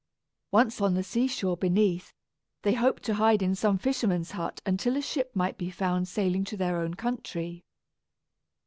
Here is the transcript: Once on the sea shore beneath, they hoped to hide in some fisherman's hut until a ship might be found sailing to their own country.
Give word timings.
Once 0.51 0.81
on 0.81 0.95
the 0.95 1.03
sea 1.03 1.27
shore 1.27 1.55
beneath, 1.55 2.11
they 2.63 2.73
hoped 2.73 3.03
to 3.03 3.13
hide 3.13 3.43
in 3.43 3.53
some 3.53 3.77
fisherman's 3.77 4.31
hut 4.31 4.59
until 4.65 4.97
a 4.97 5.01
ship 5.03 5.29
might 5.35 5.59
be 5.59 5.69
found 5.69 6.07
sailing 6.07 6.43
to 6.43 6.57
their 6.57 6.77
own 6.77 6.95
country. 6.95 7.63